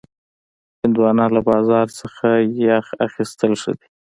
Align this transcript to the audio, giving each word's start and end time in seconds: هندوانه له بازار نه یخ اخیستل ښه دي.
هندوانه 0.81 1.25
له 1.35 1.41
بازار 1.49 1.85
نه 2.21 2.31
یخ 2.67 2.87
اخیستل 3.07 3.51
ښه 3.61 3.71
دي. 3.79 3.87